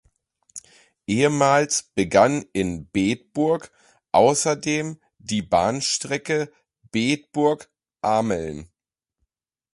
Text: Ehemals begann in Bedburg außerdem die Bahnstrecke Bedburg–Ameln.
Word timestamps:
Ehemals 1.05 1.91
begann 1.93 2.43
in 2.53 2.87
Bedburg 2.87 3.69
außerdem 4.11 4.99
die 5.19 5.43
Bahnstrecke 5.43 6.51
Bedburg–Ameln. 6.91 8.67